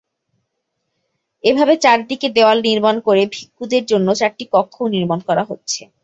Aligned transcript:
এভাবে 1.43 1.73
চারদিকে 1.77 2.27
দেয়াল 2.35 2.57
নির্মাণ 2.67 2.95
করে 3.07 3.23
ভিক্ষুদের 3.33 3.83
জন্য 3.91 4.07
চারটি 4.19 4.45
কক্ষও 4.53 4.87
নির্মাণ 4.95 5.19
করা 5.27 5.43
হচ্ছে। 5.49 5.81